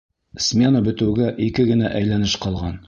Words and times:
Смена 0.45 0.81
бөтөүгә 0.89 1.29
ике 1.49 1.69
генә 1.75 1.95
әйләнеш 2.03 2.37
ҡалған. 2.47 2.79